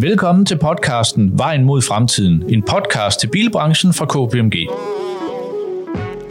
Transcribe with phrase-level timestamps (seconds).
[0.00, 4.54] Velkommen til podcasten Vejen mod fremtiden, en podcast til bilbranchen fra KPMG.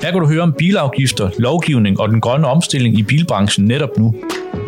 [0.02, 4.16] Her kan du høre om bilafgifter, lovgivning og den grønne omstilling i bilbranchen netop nu.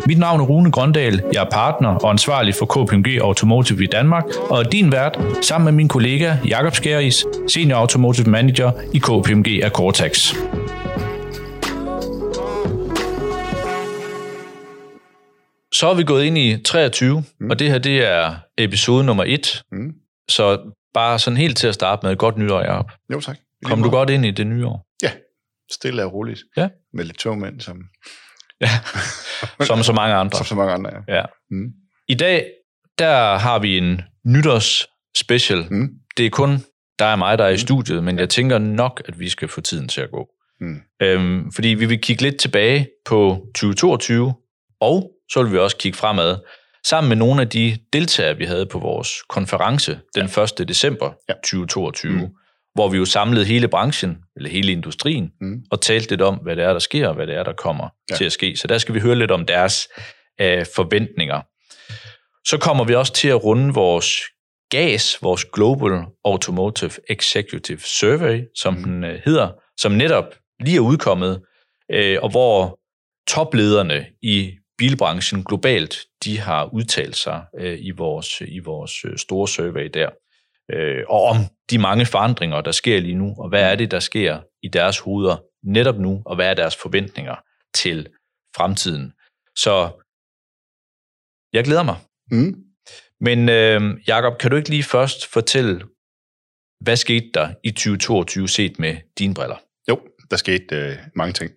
[0.06, 4.24] Mit navn er Rune Grøndal, jeg er partner og ansvarlig for KPMG Automotive i Danmark,
[4.50, 9.60] og er din vært sammen med min kollega Jakob Skæris, Senior Automotive Manager i KPMG
[9.62, 9.72] af
[15.78, 17.50] Så er vi gået ind i 23, mm.
[17.50, 19.62] og det her det er episode nummer 1.
[19.72, 19.92] Mm.
[20.28, 22.90] Så bare sådan helt til at starte med et godt nytår, Jacob.
[23.12, 23.38] Jo tak.
[23.64, 24.86] Kom du godt ind i det nye år?
[25.02, 25.10] Ja,
[25.72, 26.40] stille og roligt.
[26.56, 26.68] Ja.
[26.92, 27.76] Med lidt togmænd, som...
[28.60, 28.68] Ja,
[29.66, 30.36] som så mange andre.
[30.36, 31.16] Som så mange andre, ja.
[31.16, 31.24] ja.
[31.50, 31.68] Mm.
[32.08, 32.46] I dag,
[32.98, 35.66] der har vi en nytårs special.
[35.70, 35.88] Mm.
[36.16, 36.58] Det er kun
[36.98, 37.58] dig og mig, der er i mm.
[37.58, 40.28] studiet, men jeg tænker nok, at vi skal få tiden til at gå.
[40.60, 40.80] Mm.
[41.02, 44.34] Øhm, fordi vi vil kigge lidt tilbage på 2022,
[44.80, 46.36] og så vil vi også kigge fremad,
[46.86, 50.42] sammen med nogle af de deltagere, vi havde på vores konference den ja.
[50.42, 50.68] 1.
[50.68, 51.34] december ja.
[51.34, 52.28] 2022, mm.
[52.74, 55.62] hvor vi jo samlede hele branchen, eller hele industrien, mm.
[55.70, 57.88] og talte lidt om, hvad det er, der sker, og hvad det er, der kommer
[58.10, 58.16] ja.
[58.16, 58.56] til at ske.
[58.56, 59.88] Så der skal vi høre lidt om deres
[60.40, 61.40] øh, forventninger.
[62.48, 64.20] Så kommer vi også til at runde vores
[64.70, 68.84] GAS, vores Global Automotive Executive Survey, som mm.
[68.84, 70.24] den øh, hedder, som netop
[70.60, 71.40] lige er udkommet,
[71.92, 72.78] øh, og hvor
[73.28, 79.48] toplederne i bilbranchen globalt, de har udtalt sig øh, i vores, i vores øh, store
[79.48, 80.10] survey der,
[80.72, 81.36] øh, og om
[81.70, 84.98] de mange forandringer, der sker lige nu, og hvad er det, der sker i deres
[84.98, 87.36] hoveder netop nu, og hvad er deres forventninger
[87.74, 88.08] til
[88.56, 89.12] fremtiden.
[89.56, 89.90] Så
[91.52, 91.96] jeg glæder mig.
[92.30, 92.64] Mm.
[93.20, 95.80] Men øh, Jakob, kan du ikke lige først fortælle,
[96.80, 99.56] hvad skete der i 2022 set med dine briller?
[99.88, 101.50] Jo, der skete øh, mange ting.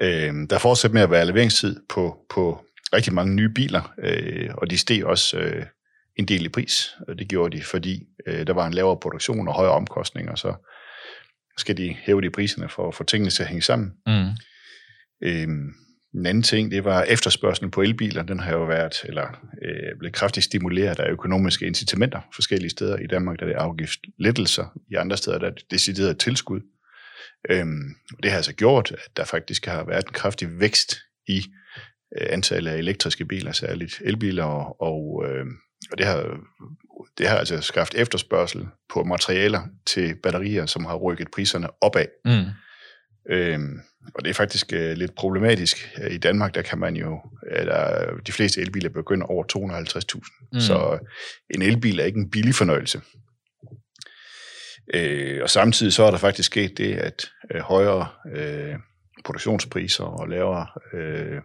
[0.00, 4.70] Øh, der fortsætter med at være leveringstid på, på rigtig mange nye biler, øh, og
[4.70, 5.66] de steg også øh,
[6.16, 6.96] en del i pris.
[7.08, 10.54] Og det gjorde de, fordi øh, der var en lavere produktion og højere omkostninger, så
[11.58, 13.92] skal de hæve de priserne for at få tingene til at hænge sammen.
[14.06, 14.28] Mm.
[15.22, 15.48] Øh,
[16.14, 18.22] en anden ting, det var efterspørgselen på elbiler.
[18.22, 19.26] Den har jo været, eller
[19.62, 22.96] øh, blevet kraftigt stimuleret af økonomiske incitamenter forskellige steder.
[22.96, 26.60] I Danmark der er det afgiftslettelser, i andre steder der er det decideret tilskud.
[27.50, 30.96] Øhm, det har altså gjort, at der faktisk har været en kraftig vækst
[31.28, 31.44] i
[32.20, 35.46] øh, antallet af elektriske biler, særligt elbiler, og, og, øh,
[35.90, 36.38] og det har
[37.18, 42.06] det har altså skabt efterspørgsel på materialer til batterier, som har rykket priserne opad.
[42.24, 42.44] Mm.
[43.30, 43.80] Øhm,
[44.14, 45.96] og det er faktisk øh, lidt problematisk.
[46.10, 47.20] I Danmark, der kan man jo,
[47.50, 49.44] der, de fleste elbiler begynder over
[50.14, 50.48] 250.000.
[50.52, 50.60] Mm.
[50.60, 50.98] Så
[51.54, 53.00] en elbil er ikke en billig fornøjelse.
[54.94, 58.74] Øh, og samtidig så er der faktisk sket det, at øh, højere øh,
[59.24, 61.40] produktionspriser og lavere, øh,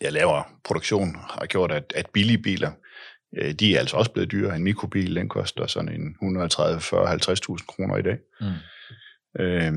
[0.00, 2.70] ja, lavere produktion har gjort, at, at billige biler,
[3.38, 4.56] øh, de er altså også blevet dyrere.
[4.56, 8.18] En mikrobil, den koster sådan en 130, 40, 50.000 kroner i dag.
[8.40, 9.42] Mm.
[9.42, 9.72] Øh,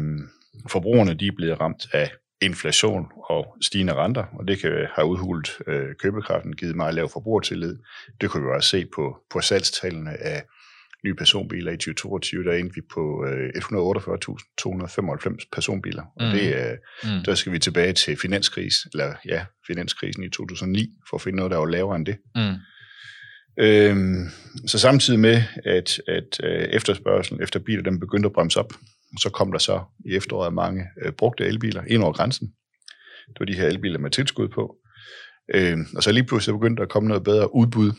[0.70, 2.12] forbrugerne, de er blevet ramt af
[2.42, 7.78] inflation og stigende renter, og det kan have udhulet øh, købekraften, givet meget lav forbrugertillid.
[8.22, 10.44] Det kunne vi også se på, på salgstallene af
[11.06, 16.04] nye personbiler i 2022, der endte vi på øh, 148.295 personbiler.
[16.16, 16.32] Og mm.
[16.32, 17.24] det, øh, mm.
[17.26, 21.52] der skal vi tilbage til finanskrisen, eller ja, finanskrisen i 2009, for at finde noget,
[21.52, 22.18] der var lavere end det.
[22.36, 22.56] Mm.
[23.60, 24.30] Øhm,
[24.66, 28.74] så samtidig med, at, at øh, efterspørgselen efter biler, den begyndte at bremse op,
[29.20, 32.48] så kom der så i efteråret mange øh, brugte elbiler ind over grænsen.
[33.28, 34.76] Det var de her elbiler med tilskud på.
[35.56, 37.92] Øhm, og så lige pludselig begyndte der at komme noget bedre udbud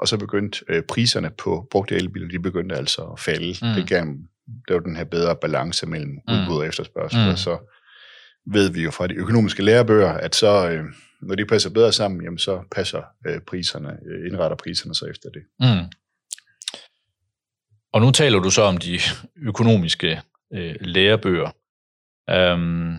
[0.00, 3.54] og så begyndte øh, priserne på brugte elbiler, de begyndte altså at falde.
[3.62, 3.74] Mm.
[3.74, 4.04] Det, gav,
[4.68, 6.34] det var den her bedre balance mellem mm.
[6.34, 7.28] udbud og efterspørgsel, mm.
[7.28, 7.58] og så
[8.46, 10.84] ved vi jo fra de økonomiske lærebøger, at så, øh,
[11.22, 15.28] når de passer bedre sammen, jamen så passer øh, priserne, øh, indretter priserne så efter
[15.30, 15.42] det.
[15.60, 15.90] Mm.
[17.92, 18.98] Og nu taler du så om de
[19.36, 21.50] økonomiske øh, lærebøger.
[22.30, 22.96] Øhm,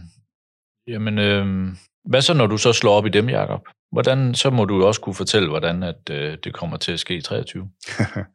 [0.88, 1.68] jamen, øh,
[2.06, 3.68] hvad så, når du så slår op i dem, Jacob?
[3.92, 7.16] Hvordan, så må du også kunne fortælle, hvordan at, øh, det kommer til at ske
[7.16, 7.70] i 23.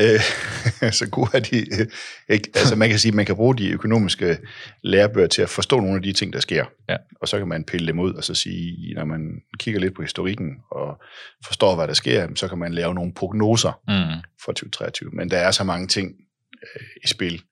[0.00, 0.20] Øh,
[0.92, 1.86] så gode er de øh,
[2.28, 2.50] ikke.
[2.54, 4.38] Altså man kan sige, man kan bruge de økonomiske
[4.82, 6.64] lærebøger til at forstå nogle af de ting, der sker.
[6.88, 6.96] Ja.
[7.20, 10.02] Og så kan man pille dem ud og så sige, når man kigger lidt på
[10.02, 11.02] historikken og
[11.46, 14.22] forstår, hvad der sker, så kan man lave nogle prognoser mm.
[14.44, 15.10] for 2023.
[15.12, 16.14] Men der er så mange ting
[16.62, 17.42] øh, i spil.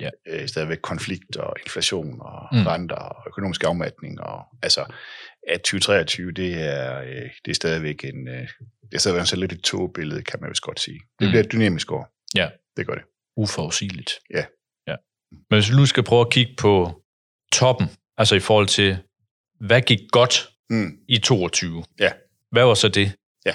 [0.00, 0.10] Ja.
[0.28, 2.66] Øh, stadigvæk konflikt og inflation og mm.
[2.66, 4.20] renter og økonomisk afmatning.
[4.20, 4.84] Og, altså,
[5.46, 8.48] at 2023, det er, øh, det er stadigvæk en, øh,
[8.82, 11.00] det er stadigvæk så lidt et togbillede, kan man vist godt sige.
[11.18, 11.30] Det mm.
[11.30, 12.08] bliver et dynamisk år.
[12.34, 12.48] Ja.
[12.76, 13.04] Det gør det.
[13.36, 14.10] Uforudsigeligt.
[14.30, 14.44] Ja.
[14.86, 14.96] ja.
[15.32, 17.02] Men hvis du nu skal prøve at kigge på
[17.52, 18.98] toppen, altså i forhold til,
[19.60, 20.98] hvad gik godt mm.
[21.08, 21.84] i 22?
[22.00, 22.12] Ja.
[22.50, 23.12] Hvad var så det?
[23.46, 23.54] Ja.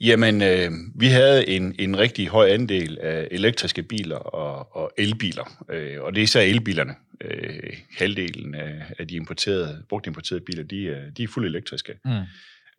[0.00, 5.64] Jamen, øh, vi havde en, en rigtig høj andel af elektriske biler og, og elbiler,
[5.70, 6.94] øh, og det er især elbilerne.
[7.20, 11.92] Øh, halvdelen af, af de importerede, brugt importerede biler, de er, de er fuldt elektriske.
[12.04, 12.10] Mm.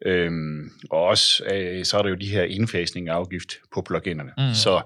[0.06, 4.32] Øhm, og også øh, så er der jo de her indfasning af afgift på pluginerne.
[4.38, 4.54] Mm.
[4.54, 4.82] Så,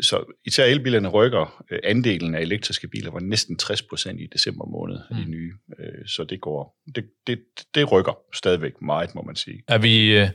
[0.00, 1.64] så især elbilerne rykker.
[1.70, 5.16] Øh, andelen af elektriske biler var næsten 60% i december måned mm.
[5.16, 5.52] i nye.
[5.78, 7.38] Øh, så det går, det, det,
[7.74, 9.62] det rykker stadigvæk meget, må man sige.
[9.68, 10.28] Er vi øh,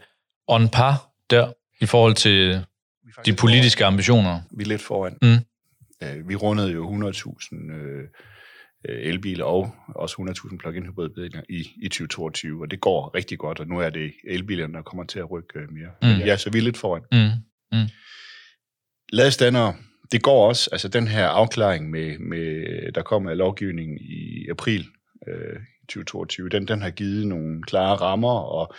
[0.48, 2.66] on par der i forhold til
[3.26, 4.42] de politiske ambitioner?
[4.58, 5.18] Vi er lidt foran.
[5.22, 5.38] Mm.
[6.04, 8.08] Øh, vi rundede jo 100.000 øh,
[8.90, 13.60] Øh, elbiler og også 100.000 plug-in hybridbiler i, i 2022, og det går rigtig godt,
[13.60, 15.90] og nu er det elbilerne, der kommer til at rykke øh, mere.
[16.02, 16.26] Mm.
[16.26, 17.02] Ja, så vi er lidt foran.
[17.12, 17.78] Mm.
[17.78, 17.88] Mm.
[19.14, 19.74] Ladestander,
[20.12, 24.86] det går også, altså den her afklaring med, med der kommer af lovgivningen i april
[25.28, 28.74] øh, 2022, den, den har givet nogle klare rammer, og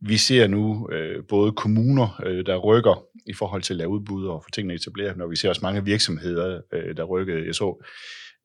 [0.00, 4.26] vi ser nu øh, både kommuner, øh, der rykker i forhold til at lave udbud
[4.26, 7.44] og få tingene etableret, når vi ser også mange virksomheder, øh, der rykker.
[7.44, 7.86] Jeg så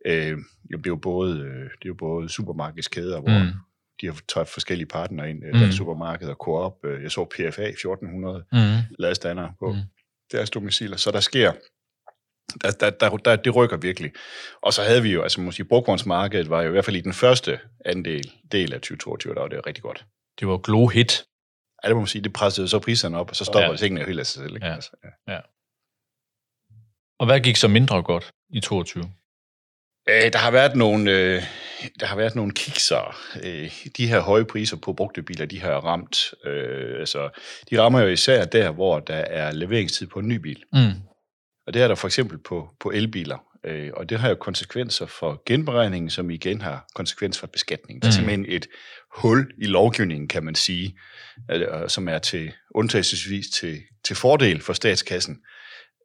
[0.05, 0.37] Øh,
[0.69, 3.51] det, er jo både, øh, det er jo både supermarkedskæder, hvor mm.
[4.01, 5.71] de har taget forskellige partnere ind, øh, mm.
[5.71, 6.85] supermarked og Coop.
[6.85, 8.57] Øh, jeg så PFA 1400 mm.
[8.99, 9.79] ladestandere på mm.
[10.31, 10.97] deres domiciler.
[10.97, 11.51] Så der sker,
[12.61, 14.11] der, der, der, der, det rykker virkelig.
[14.61, 17.13] Og så havde vi jo, altså måske brugvognsmarkedet var jo i hvert fald i den
[17.13, 20.05] første andel del af 2022, der var det rigtig godt.
[20.39, 21.25] Det var glow hit.
[21.83, 23.77] Ja, det må man sige, det pressede så priserne op, og så stopper ja.
[23.77, 24.55] tingene jo helt af sig selv.
[24.55, 24.67] Ikke?
[24.67, 24.73] Ja.
[24.73, 25.33] Altså, ja.
[25.33, 25.39] ja.
[27.19, 29.03] Og hvad gik så mindre godt i 22?
[30.09, 31.43] Øh, der har været nogle, øh,
[31.99, 33.17] der har været nogle kikser.
[33.43, 36.33] Øh, de her høje priser på brugte biler, de har ramt.
[36.45, 37.29] Øh, altså,
[37.69, 40.63] de rammer jo især der, hvor der er leveringstid på en ny bil.
[40.73, 40.91] Mm.
[41.67, 43.37] Og det er der for eksempel på, på elbiler.
[43.63, 48.01] Øh, og det har jo konsekvenser for genberegningen, som igen har konsekvenser for beskatningen.
[48.01, 48.13] Der er mm.
[48.13, 48.67] simpelthen et
[49.17, 50.97] hul i lovgivningen, kan man sige,
[51.51, 55.37] øh, som er til undtagelsesvis til, til fordel for statskassen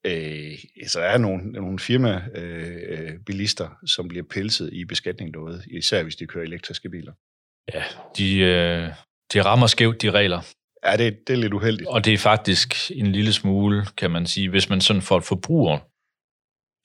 [0.07, 6.17] øh, så er nogle, nogle firma-bilister, øh, som bliver pelset i beskatning derude, især hvis
[6.17, 7.12] de kører elektriske biler.
[7.75, 7.85] Ja,
[8.17, 8.89] de, øh,
[9.33, 10.41] de rammer skævt de regler.
[10.85, 11.88] Ja, det, det er lidt uheldigt.
[11.88, 15.25] Og det er faktisk en lille smule, kan man sige, hvis man sådan får et
[15.25, 15.79] forbruger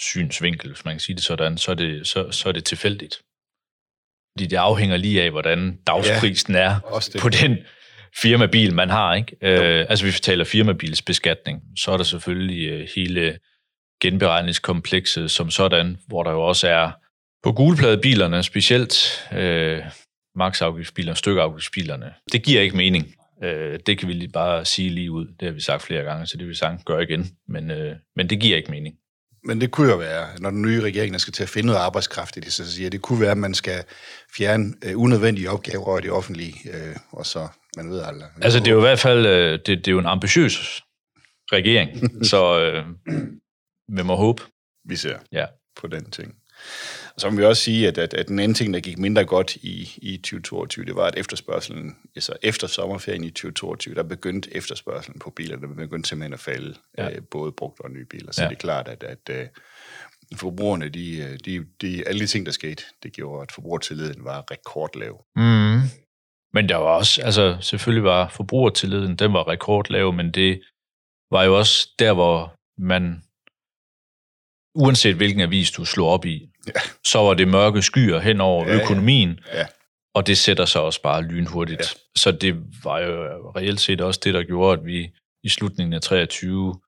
[0.01, 3.15] synsvinkel, hvis man kan sige det sådan, så er det, så, så er det tilfældigt.
[4.36, 7.57] Fordi det afhænger lige af, hvordan dagsprisen ja, er på den
[8.21, 9.13] firmabil, man har.
[9.13, 9.38] Ikke?
[9.42, 13.39] Øh, altså, vi taler firmabilsbeskatning, så er der selvfølgelig øh, hele
[14.01, 16.91] genberegningskomplekset som sådan, hvor der jo også er
[17.44, 19.83] på gulpladebilerne specielt øh,
[20.36, 22.13] maksafgiftsbilerne, stykafgiftsbilerne.
[22.31, 23.15] Det giver ikke mening.
[23.43, 25.27] Øh, det kan vi lige bare sige lige ud.
[25.39, 27.27] Det har vi sagt flere gange, så det vil vi sagt gøre igen.
[27.47, 28.95] Men, øh, men det giver ikke mening.
[29.43, 32.37] Men det kunne jo være, når den nye regering skal til at finde noget arbejdskraft
[32.37, 33.83] i det, så siger det kunne være, at man skal
[34.37, 37.47] fjerne øh, unødvendige opgaver i det offentlige, øh, og så
[37.77, 38.29] man ved aldrig.
[38.41, 40.83] Altså, det er jo i hvert fald øh, det, det er jo en ambitiøs
[41.51, 42.85] regering, så øh,
[43.97, 44.41] vi må håbe.
[44.89, 45.45] Vi ser ja.
[45.81, 46.35] på den ting.
[47.15, 49.25] Og så må vi også sige, at, at, at den anden ting, der gik mindre
[49.25, 54.56] godt i, i 2022, det var, at efterspørgselen, altså efter sommerferien i 2022, der begyndte
[54.56, 57.09] efterspørgselen på biler, der begyndte simpelthen at falde, ja.
[57.12, 58.31] øh, både brugt og nye biler.
[58.31, 58.47] Så ja.
[58.47, 59.47] det er klart, at, at øh,
[60.35, 64.44] forbrugerne, de, øh, de, de, alle de ting, der skete, det gjorde, at forbrugertilliden var
[64.51, 65.25] rekordlav.
[65.35, 65.79] Mm.
[66.53, 70.62] Men der var også, altså selvfølgelig var forbrugertilliden, den var rekordlav, men det
[71.31, 73.24] var jo også der, hvor man,
[74.75, 76.72] uanset hvilken avis du slog op i, ja.
[77.05, 79.60] så var det mørke skyer hen over ja, økonomien, ja.
[79.60, 79.65] Ja.
[80.13, 81.82] og det sætter sig også bare lynhurtigt.
[81.82, 81.86] Ja.
[82.15, 85.12] Så det var jo reelt set også det, der gjorde, at vi
[85.44, 86.79] i slutningen af 23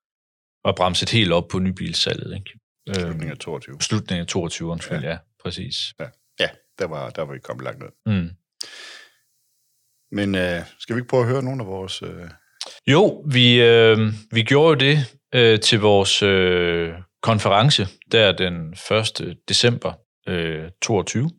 [0.65, 2.36] var bremset helt op på nybilsalget.
[2.36, 2.60] Ikke?
[2.94, 3.74] Slutningen af 22.
[3.74, 5.94] Øhm, slutningen af 22, undskyld, ja, ja præcis.
[6.00, 6.06] Ja,
[6.39, 7.89] ja der, var, der var vi kommet langt ned.
[8.06, 8.29] Mm.
[10.12, 12.01] Men øh, skal vi ikke prøve at høre nogle af vores...
[12.01, 12.29] Øh...
[12.88, 13.98] Jo, vi, øh,
[14.32, 19.38] vi gjorde jo det øh, til vores øh, konference, der den 1.
[19.50, 19.93] december
[20.27, 21.29] øh, 22,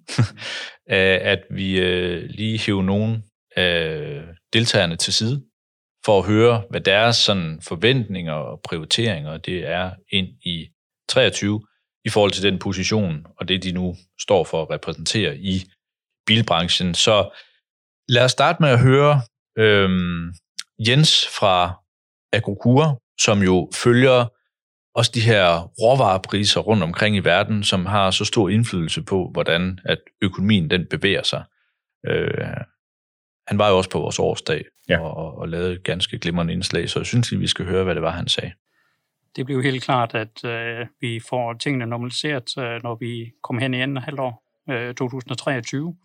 [1.32, 3.22] at vi øh, lige hæver nogle
[3.56, 5.44] af deltagerne til side,
[6.04, 10.68] for at høre, hvad deres sådan, forventninger og prioriteringer det er ind i
[11.08, 11.62] 23
[12.04, 15.64] i forhold til den position og det, de nu står for at repræsentere i
[16.26, 16.94] bilbranchen.
[16.94, 17.30] Så
[18.08, 19.22] Lad os starte med at høre
[19.58, 20.32] øhm,
[20.78, 21.74] Jens fra
[22.32, 24.26] Agrokura, som jo følger
[24.98, 29.78] også de her råvarepriser rundt omkring i verden, som har så stor indflydelse på, hvordan
[29.84, 31.44] at økonomien den bevæger sig.
[32.06, 32.46] Øh,
[33.46, 35.00] han var jo også på vores årsdag ja.
[35.00, 37.94] og, og lavede et ganske glimrende indslag, så jeg synes lige, vi skal høre, hvad
[37.94, 38.52] det var, han sagde.
[39.36, 43.74] Det blev helt klart, at øh, vi får tingene normaliseret, øh, når vi kommer hen
[43.74, 45.96] i anden halvår øh, 2023.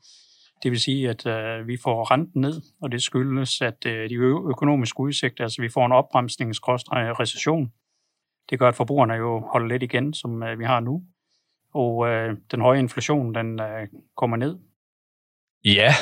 [0.64, 4.16] Det vil sige, at øh, vi får renten ned, og det skyldes, at øh, de
[4.50, 7.72] økonomiske udsigter, altså vi får en opbremsningskost recession.
[8.50, 11.04] Det gør, at forbrugerne jo holder lidt igen, som øh, vi har nu.
[11.74, 14.58] Og øh, den høje inflation, den øh, kommer ned.
[15.66, 15.94] Ja,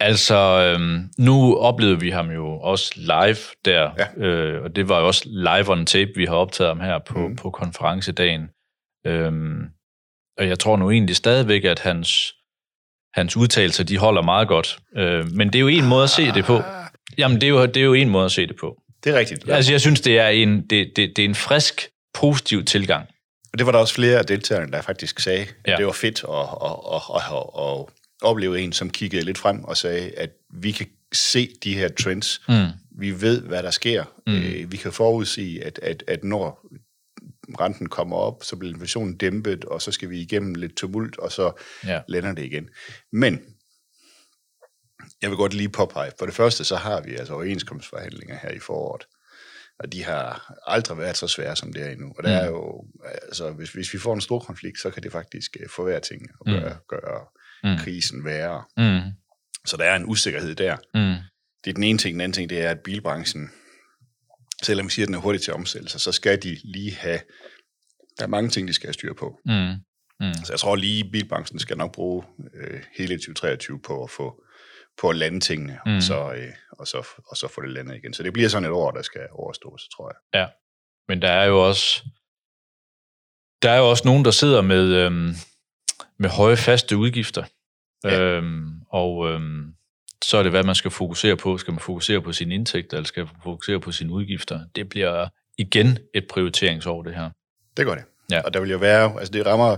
[0.00, 4.26] altså øhm, nu oplevede vi ham jo også live der, ja.
[4.26, 7.28] øh, og det var jo også live on tape, vi har optaget ham her på,
[7.28, 7.36] mm.
[7.36, 8.48] på konferencedagen.
[9.06, 9.64] Øhm,
[10.38, 12.34] og jeg tror nu egentlig stadigvæk, at hans,
[13.14, 14.78] hans udtalelser, de holder meget godt.
[14.96, 16.58] Øh, men det er jo en måde at se det på.
[17.18, 18.82] Jamen, det er jo, det er jo en måde at se det på.
[19.06, 19.46] Det er rigtigt.
[19.46, 19.54] Ja.
[19.54, 23.08] Altså, jeg synes, det er en, det, det, det er en frisk, positiv tilgang.
[23.52, 25.76] Og det var der også flere af deltagerne, der faktisk sagde, at ja.
[25.76, 27.86] det var fedt at, at, at, at, at
[28.22, 32.40] opleve en, som kiggede lidt frem og sagde, at vi kan se de her trends.
[32.48, 32.66] Mm.
[32.98, 34.04] Vi ved, hvad der sker.
[34.26, 34.36] Mm.
[34.36, 36.68] Øh, vi kan forudsige, at, at, at når
[37.60, 41.32] renten kommer op, så bliver inflationen dæmpet, og så skal vi igennem lidt tumult, og
[41.32, 41.52] så
[41.86, 42.00] ja.
[42.08, 42.68] lander det igen.
[43.12, 43.40] Men
[45.22, 48.58] jeg vil godt lige påpege, for det første så har vi altså overenskomstforhandlinger her i
[48.58, 49.06] foråret,
[49.78, 52.12] og de har aldrig været så svære, som det er endnu.
[52.18, 52.56] Og det er mm.
[52.56, 52.84] jo,
[53.22, 56.22] altså, hvis, hvis vi får en stor konflikt, så kan det faktisk uh, forværre ting
[56.40, 56.80] og gøre, mm.
[56.88, 57.26] gøre
[57.64, 57.78] mm.
[57.78, 58.64] krisen værre.
[58.76, 59.12] Mm.
[59.66, 60.76] Så der er en usikkerhed der.
[60.94, 61.22] Mm.
[61.64, 62.14] Det er den ene ting.
[62.14, 63.50] Den anden ting, det er, at bilbranchen
[64.62, 67.20] selvom vi siger, at den er hurtig til at sig, så skal de lige have,
[68.18, 69.40] der er mange ting, de skal have styr på.
[69.44, 69.74] Mm.
[70.20, 70.34] Mm.
[70.44, 74.42] Så jeg tror lige, at bilbranchen skal nok bruge øh, hele 2023 på at få
[75.00, 75.96] på at lande tingene, mm.
[75.96, 78.14] og, så, øh, og, så, og så få det landet igen.
[78.14, 80.40] Så det bliver sådan et år, der skal overstås, tror jeg.
[80.40, 80.46] Ja,
[81.08, 82.02] men der er jo også
[83.62, 85.34] der er jo også nogen, der sidder med, øhm,
[86.18, 87.44] med høje faste udgifter.
[88.04, 88.20] Ja.
[88.20, 89.74] Øhm, og øhm,
[90.24, 91.58] så er det, hvad man skal fokusere på.
[91.58, 94.60] Skal man fokusere på sine indtægter, eller skal man fokusere på sine udgifter?
[94.74, 97.30] Det bliver igen et prioriteringsår, det her.
[97.76, 98.04] Det gør det.
[98.30, 98.40] Ja.
[98.40, 99.76] Og der vil jo være, altså det rammer,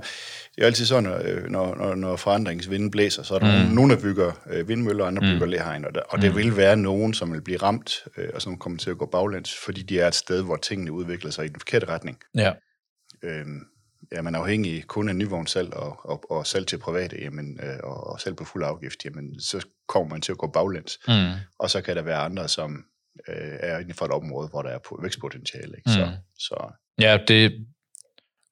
[0.56, 3.74] det er altid sådan, øh, når, når, når forandringsvinden blæser, så er der mm.
[3.74, 5.32] nogen, der bygger øh, vindmøller, og andre mm.
[5.32, 6.20] bygger læhegn, og, der, og mm.
[6.20, 9.06] det vil være nogen, som vil blive ramt, øh, og som kommer til at gå
[9.06, 12.18] baglæns, fordi de er et sted, hvor tingene udvikler sig i den forkerte retning.
[12.34, 12.52] Ja.
[13.22, 13.60] Øhm,
[14.12, 18.06] er man afhængig kun af nyvognssalg og, og, og salg til private, jamen, øh, og,
[18.06, 20.98] og salg på fuld afgift, jamen, så kommer man til at gå baglæns.
[21.08, 21.32] Mm.
[21.58, 22.84] Og så kan der være andre, som
[23.28, 25.76] øh, er inden for et område, hvor der er vækstpotentiale.
[25.76, 25.90] Ikke?
[25.90, 26.12] Så, mm.
[26.38, 26.72] så.
[27.00, 27.66] Ja, det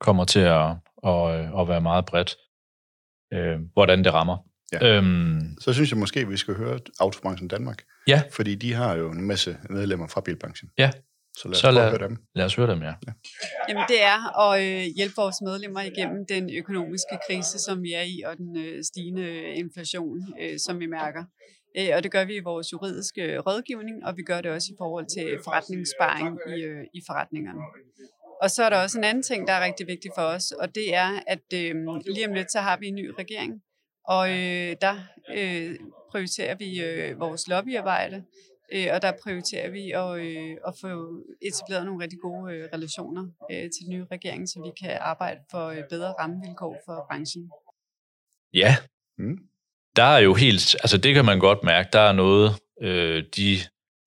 [0.01, 0.71] kommer til at,
[1.07, 2.37] at, at være meget bredt,
[3.33, 4.37] øh, hvordan det rammer.
[4.73, 4.97] Ja.
[4.97, 7.83] Øhm, så synes jeg måske, at vi skal høre Autobranchen Danmark.
[8.07, 8.23] Ja.
[8.33, 10.71] Fordi de har jo en masse medlemmer fra bilbranchen.
[10.79, 10.91] Ja,
[11.37, 12.17] så lad os, så lad, høre dem.
[12.35, 12.95] lad os høre dem, ja.
[13.07, 13.13] ja.
[13.69, 18.03] Jamen det er at øh, hjælpe vores medlemmer igennem den økonomiske krise, som vi er
[18.03, 21.25] i, og den øh, stigende inflation, øh, som vi mærker.
[21.79, 24.77] Øh, og det gør vi i vores juridiske rådgivning, og vi gør det også i
[24.79, 27.61] forhold til forretningssparing i, øh, i forretningerne.
[28.43, 30.75] Og så er der også en anden ting, der er rigtig vigtig for os, og
[30.75, 31.75] det er, at øh,
[32.07, 33.63] lige om lidt, så har vi en ny regering,
[34.05, 34.95] og øh, der
[35.35, 35.77] øh,
[36.11, 38.25] prioriterer vi øh, vores lobbyarbejde,
[38.73, 43.25] Øh, og der prioriterer vi at, øh, at få etableret nogle rigtig gode øh, relationer
[43.51, 47.51] øh, til den nye regering, så vi kan arbejde for øh, bedre rammevilkår for branchen.
[48.55, 48.77] Ja,
[49.19, 49.39] mm.
[49.97, 52.51] der er jo helt, altså det kan man godt mærke, der er noget,
[52.83, 53.57] øh, de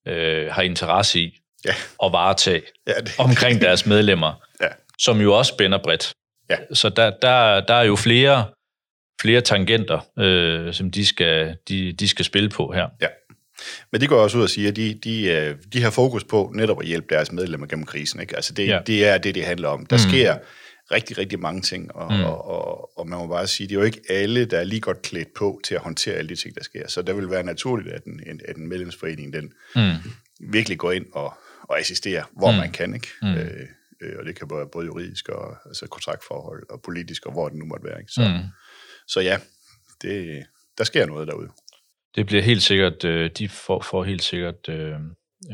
[0.07, 1.73] øh, har interesse i ja.
[2.03, 4.67] at varetage ja, det, omkring deres medlemmer, ja.
[4.97, 6.13] som jo også spænder bredt.
[6.49, 6.57] Ja.
[6.73, 8.45] Så der, der, der er jo flere,
[9.21, 12.87] flere tangenter, øh, som de skal, de, de skal spille på her.
[13.01, 13.07] Ja.
[13.91, 16.51] Men det går også ud og siger, at de, de, øh, de har fokus på
[16.55, 18.19] netop at hjælpe deres medlemmer gennem krisen.
[18.19, 18.35] Ikke?
[18.35, 18.79] Altså det, ja.
[18.87, 19.85] det er det, det handler om.
[19.85, 20.09] Der mm.
[20.09, 20.37] sker
[20.91, 22.23] rigtig, rigtig mange ting, og, mm.
[22.23, 24.81] og, og, og man må bare sige, det er jo ikke alle, der er lige
[24.81, 26.87] godt klædt på til at håndtere alle de ting, der sker.
[26.87, 30.11] Så det vil være naturligt, at en, at en medlemsforening den mm.
[30.39, 31.33] virkelig går ind og,
[31.69, 32.57] og assisterer, hvor mm.
[32.57, 32.93] man kan.
[32.93, 33.07] Ikke?
[33.21, 33.33] Mm.
[33.33, 33.65] Øh,
[34.01, 37.57] øh, og det kan være både juridisk og altså kontraktforhold og politisk, og hvor det
[37.57, 37.99] nu måtte være.
[37.99, 38.11] Ikke?
[38.11, 38.49] Så, mm.
[39.07, 39.37] så ja,
[40.01, 40.45] det,
[40.77, 41.49] der sker noget derude
[42.15, 44.95] det bliver helt sikkert, øh, de får, får helt sikkert øh,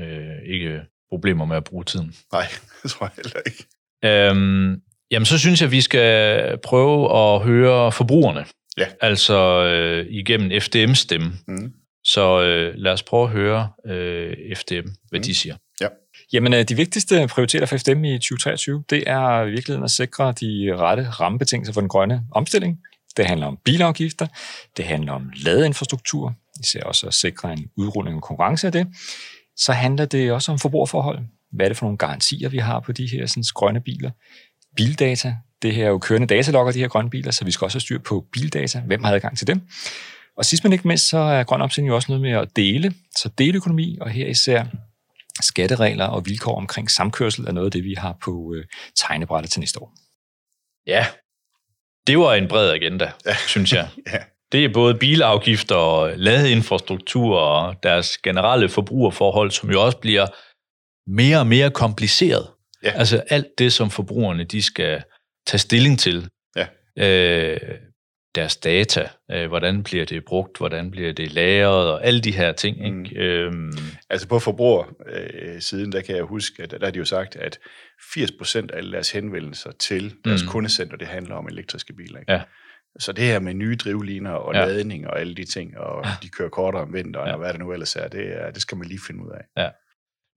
[0.01, 2.15] øh, ikke problemer med at bruge tiden.
[2.33, 2.45] Nej,
[2.83, 3.65] det tror jeg heller ikke.
[4.05, 4.81] Øhm,
[5.11, 8.45] jamen, så synes jeg, at vi skal prøve at høre forbrugerne.
[8.77, 8.87] Ja.
[9.01, 11.31] Altså øh, igennem FDM's stemme.
[11.47, 11.73] Mm.
[12.03, 15.23] Så øh, lad os prøve at høre øh, FDM, hvad mm.
[15.23, 15.55] de siger.
[16.33, 20.31] Jamen, øh, de vigtigste prioriteter for FDM i 2023, det er i virkeligheden at sikre
[20.31, 22.79] de rette rammebetingelser for den grønne omstilling.
[23.17, 24.27] Det handler om bilafgifter,
[24.77, 28.87] det handler om ladeinfrastruktur, især også at sikre en udrulling og konkurrence af det.
[29.57, 31.19] Så handler det også om forbrugerforhold.
[31.51, 34.11] Hvad er det for nogle garantier, vi har på de her sådan, grønne biler?
[34.75, 35.35] Bildata.
[35.61, 37.81] Det her er jo kørende datalogger, de her grønne biler, så vi skal også have
[37.81, 38.79] styr på bildata.
[38.79, 39.61] Hvem har adgang til dem?
[40.37, 42.93] Og sidst men ikke mindst, så er grøn omstilling jo også noget med at dele.
[43.15, 44.65] Så deleøkonomi, og her især
[45.41, 48.65] skatteregler og vilkår omkring samkørsel er noget af det, vi har på øh,
[48.95, 49.93] tegnebrættet til næste år.
[50.87, 51.05] Ja,
[52.07, 53.35] det var en bred agenda, ja.
[53.47, 53.89] synes jeg.
[54.13, 54.17] ja.
[54.51, 60.27] Det er både bilafgifter og ladeinfrastruktur og deres generelle forbrugerforhold, som jo også bliver
[61.07, 62.47] mere og mere kompliceret.
[62.83, 62.91] Ja.
[62.91, 65.03] Altså alt det, som forbrugerne de skal
[65.47, 66.29] tage stilling til.
[66.55, 66.67] Ja.
[66.97, 67.59] Øh,
[68.35, 72.51] deres data, øh, hvordan bliver det brugt, hvordan bliver det lagret, og alle de her
[72.51, 72.85] ting.
[72.85, 72.97] Ikke?
[72.97, 73.21] Mm.
[73.21, 73.77] Øhm.
[74.09, 77.59] Altså på forbrugersiden, øh, der kan jeg huske, at der har de jo sagt, at
[78.01, 80.49] 80% af alle deres henvendelser til deres mm.
[80.49, 82.19] kundecenter, det handler om elektriske biler.
[82.19, 82.31] Ikke?
[82.31, 82.41] Ja.
[82.99, 84.65] Så det her med nye drivliner og ja.
[84.65, 87.33] ladning og alle de ting, og de kører kortere om vinteren, ja.
[87.33, 89.63] og hvad det nu ellers er, det, er, det skal man lige finde ud af.
[89.63, 89.69] Ja.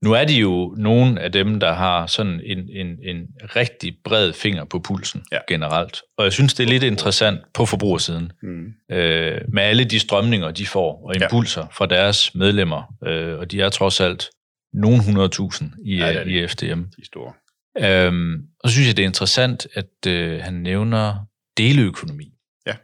[0.04, 3.26] Nu er de jo nogle af dem, der har sådan en, en, en
[3.56, 5.38] rigtig bred finger på pulsen ja.
[5.48, 6.02] generelt.
[6.18, 8.32] Og jeg synes, det er lidt interessant på forbrugersiden.
[8.42, 8.66] Mm.
[8.90, 11.66] Øh, med alle de strømninger, de får, og impulser ja.
[11.66, 12.94] fra deres medlemmer.
[13.06, 14.30] Øh, og de er trods alt
[14.72, 16.82] nogle 100.000 i, ja, i FDM.
[16.82, 17.32] De er store.
[17.78, 21.26] Øhm, og så synes jeg, det er interessant, at øh, han nævner
[21.58, 22.32] deleøkonomi.
[22.66, 22.74] Ja.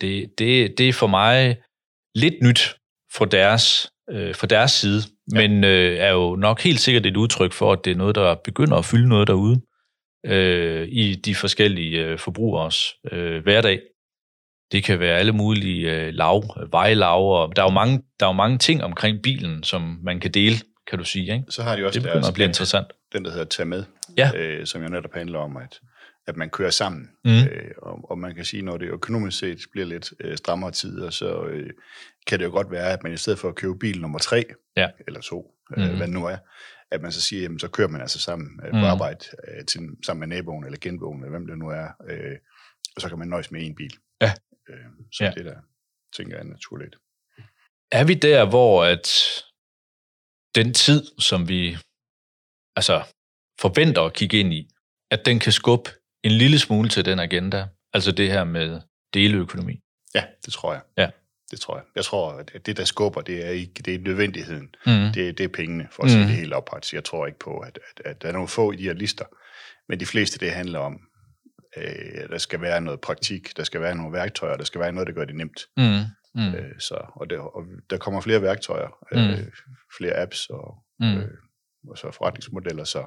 [0.00, 1.56] Det, det, det er for mig
[2.14, 2.76] lidt nyt
[3.12, 5.02] for deres, øh, for deres side
[5.32, 8.34] men øh, er jo nok helt sikkert et udtryk for, at det er noget, der
[8.44, 9.60] begynder at fylde noget derude
[10.26, 13.80] øh, i de forskellige øh, forbrugers øh, hverdag.
[14.72, 18.30] Det kan være alle mulige øh, lav, vejlav, og der er, jo mange, der er
[18.30, 21.32] jo mange ting omkring bilen, som man kan dele, kan du sige.
[21.32, 21.44] Ikke?
[21.48, 22.86] Så har de også det begynder at blive interessant.
[23.12, 23.84] Den, der hedder Tag med,
[24.16, 24.30] ja.
[24.36, 25.80] øh, som jo netop handler om, at
[26.26, 27.10] at man kører sammen.
[27.24, 27.30] Mm.
[27.30, 31.10] Øh, og, og man kan sige, når det økonomisk set bliver lidt øh, strammere tider,
[31.10, 31.70] så øh,
[32.26, 34.44] kan det jo godt være, at man i stedet for at købe bil nummer tre,
[34.76, 34.88] ja.
[35.06, 35.96] eller to, øh, mm.
[35.96, 36.36] hvad det nu er,
[36.90, 38.84] at man så siger, jamen så kører man altså sammen øh, på mm.
[38.84, 42.36] arbejde øh, til, sammen med naboen eller genboen, eller hvem det nu er, øh,
[42.96, 43.96] og så kan man nøjes med en bil.
[44.20, 44.32] Ja.
[44.68, 45.30] Øh, så ja.
[45.30, 45.60] det der,
[46.16, 46.96] tænker jeg er naturligt.
[47.92, 49.08] Er vi der, hvor at
[50.54, 51.76] den tid, som vi
[52.76, 53.02] altså
[53.60, 54.70] forventer at kigge ind i,
[55.10, 55.90] at den kan skubbe
[56.22, 57.66] en lille smule til den agenda?
[57.92, 58.80] Altså det her med
[59.14, 59.80] deleøkonomi?
[60.14, 60.82] Ja, det tror jeg.
[60.96, 61.10] Ja.
[61.50, 61.84] Det tror jeg.
[61.96, 64.74] Jeg tror, at det, der skubber, det er ikke det er nødvendigheden.
[64.86, 65.12] Mm.
[65.14, 66.10] Det, det er pengene, for at mm.
[66.10, 66.96] sige det helt oprette.
[66.96, 69.24] Jeg tror ikke på, at, at, at der er nogle få i de her lister.
[69.88, 71.00] Men de fleste, det handler om,
[71.76, 75.06] øh, der skal være noget praktik, der skal være nogle værktøjer, der skal være noget,
[75.06, 75.60] der gør det nemt.
[75.76, 76.04] Mm.
[76.34, 76.54] Mm.
[76.54, 79.52] Øh, så, og, det, og der kommer flere værktøjer, øh, mm.
[79.98, 81.18] flere apps og, mm.
[81.18, 81.28] øh,
[81.88, 82.84] og så forretningsmodeller.
[82.84, 83.06] Så,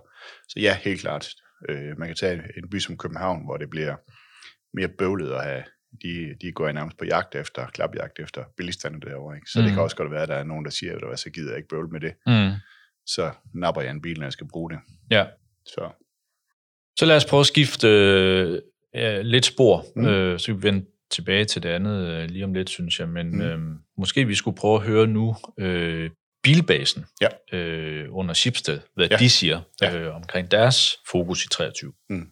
[0.49, 1.27] så ja, helt klart.
[1.69, 3.95] Øh, man kan tage en by som København, hvor det bliver
[4.73, 5.63] mere bøvlet at have,
[6.03, 9.35] de, de går nærmest på jagt efter, klapjagt efter billigstande derovre.
[9.35, 9.47] Ikke?
[9.49, 9.65] Så mm.
[9.65, 11.57] det kan også godt være, at der er nogen, der siger, at så gider jeg
[11.57, 12.13] ikke bøvle med det.
[12.27, 12.57] Mm.
[13.05, 14.79] Så napper jeg en bil, når jeg skal bruge det.
[15.11, 15.25] Ja.
[15.65, 15.89] Så,
[16.99, 17.87] så lad os prøve at skifte
[18.95, 20.05] øh, lidt spor, mm.
[20.05, 23.09] øh, så vi vende tilbage til det andet øh, lige om lidt, synes jeg.
[23.09, 23.41] Men mm.
[23.41, 23.59] øh,
[23.97, 26.09] måske vi skulle prøve at høre nu øh,
[26.43, 27.57] bilbasen ja.
[27.57, 29.17] øh, under Schibsted, hvad ja.
[29.17, 29.97] de siger ja.
[29.97, 31.93] øh, omkring deres fokus i 23.
[32.09, 32.27] Mm.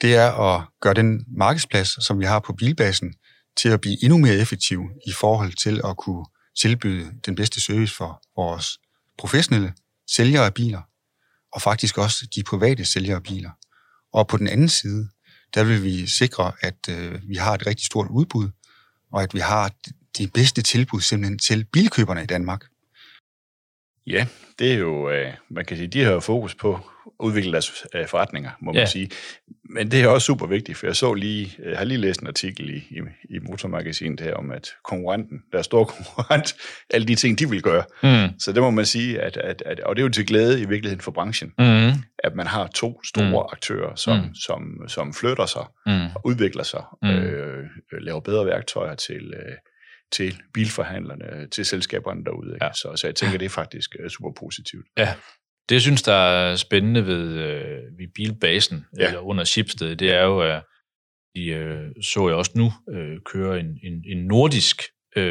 [0.00, 3.14] Det er at gøre den markedsplads, som vi har på bilbasen,
[3.56, 6.24] til at blive endnu mere effektiv i forhold til at kunne
[6.58, 8.78] tilbyde den bedste service for vores
[9.18, 9.72] professionelle
[10.10, 10.82] sælgere af biler,
[11.52, 13.50] og faktisk også de private sælgere af biler.
[14.12, 15.08] Og på den anden side,
[15.54, 18.50] der vil vi sikre, at øh, vi har et rigtig stort udbud,
[19.12, 19.72] og at vi har
[20.18, 22.64] de bedste tilbud simpelthen til bilkøberne i Danmark.
[24.06, 24.26] Ja,
[24.58, 26.80] det er jo, øh, man kan sige, de har jo fokus på at
[27.20, 28.86] udvikle deres øh, forretninger, må man ja.
[28.86, 29.10] sige.
[29.70, 32.26] Men det er også super vigtigt, for jeg så lige, jeg har lige læst en
[32.26, 36.54] artikel i, i, i Motormagasinet her om, at konkurrenten, der er stor konkurrent,
[36.90, 37.84] alle de ting, de vil gøre.
[38.02, 38.38] Mm.
[38.38, 40.64] Så det må man sige, at, at, at, og det er jo til glæde i
[40.64, 41.90] virkeligheden for branchen, mm.
[42.18, 43.48] at man har to store mm.
[43.52, 44.34] aktører, som, mm.
[44.34, 46.06] som, som flytter sig mm.
[46.14, 47.08] og udvikler sig, mm.
[47.08, 47.64] øh,
[48.00, 49.34] laver bedre værktøjer til...
[49.36, 49.56] Øh,
[50.12, 52.54] til bilforhandlerne, til selskaberne derude.
[52.54, 52.64] Ikke?
[52.64, 52.72] Ja.
[52.72, 54.86] Så, så jeg tænker, det er faktisk uh, super positivt.
[54.98, 55.14] Ja,
[55.68, 59.06] det jeg synes, der er spændende ved, uh, ved bilbasen, ja.
[59.06, 60.62] eller under Schibsted, det er jo, at
[61.36, 64.82] de uh, så jeg også nu uh, køre en, en, en nordisk
[65.16, 65.22] uh,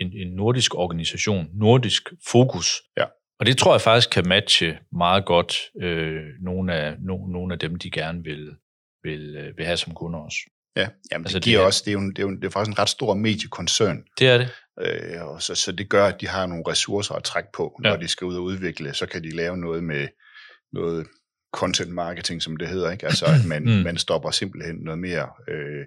[0.00, 2.66] en, en nordisk organisation, nordisk fokus.
[2.96, 3.04] Ja.
[3.40, 7.58] Og det tror jeg faktisk kan matche meget godt uh, nogle, af, no, nogle af
[7.58, 8.56] dem, de gerne vil,
[9.02, 10.38] vil, vil have som kunder også.
[10.76, 12.50] Ja, jamen altså, det giver det, også, det er, jo, det, er jo, det er
[12.50, 14.04] faktisk en ret stor mediekoncern.
[14.18, 14.48] Det er det.
[14.80, 17.90] Øh, og så, så det gør, at de har nogle ressourcer at trække på, når
[17.90, 17.96] ja.
[17.96, 18.94] de skal ud og udvikle.
[18.94, 20.08] Så kan de lave noget med
[20.72, 21.06] noget
[21.54, 22.90] content marketing, som det hedder.
[22.90, 23.06] Ikke?
[23.06, 23.84] Altså, at man, mm.
[23.84, 25.84] man stopper simpelthen noget mere øh,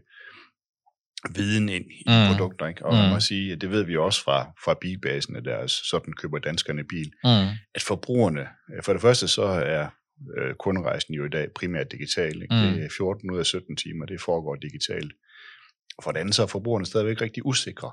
[1.36, 2.32] viden ind i mm.
[2.32, 2.68] produkter.
[2.68, 2.86] Ikke?
[2.86, 3.00] Og mm.
[3.00, 6.40] man må sige, at det ved vi også fra, fra bilbasen, at deres, sådan køber
[6.40, 7.48] danskerne bil, mm.
[7.76, 8.48] at forbrugerne,
[8.84, 9.88] for det første så er
[10.38, 12.42] øh, kunderejsen jo i dag primært digital.
[12.42, 12.56] Ikke?
[12.56, 12.74] Mm.
[12.74, 15.14] Det er 14 ud af 17 timer, det foregår digitalt.
[15.98, 17.92] Og for det andet så er forbrugerne stadigvæk rigtig usikre.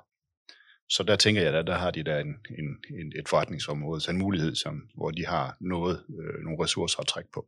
[0.88, 4.10] Så der tænker jeg, at der har de der en, en, en, et forretningsområde, så
[4.10, 7.46] en mulighed, som, hvor de har noget, øh, nogle ressourcer at trække på.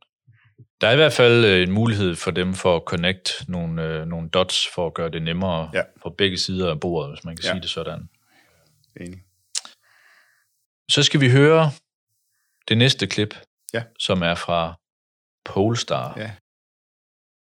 [0.81, 4.05] Der er i hvert fald øh, en mulighed for dem for at connect nogle, øh,
[4.05, 5.81] nogle dots for at gøre det nemmere ja.
[6.03, 7.51] på begge sider af bordet, hvis man kan ja.
[7.51, 8.09] sige det sådan.
[9.01, 9.23] Enig.
[10.89, 11.71] Så skal vi høre
[12.67, 13.35] det næste klip,
[13.73, 13.81] ja.
[13.99, 14.73] som er fra
[15.45, 16.13] Polestar.
[16.17, 16.31] Ja.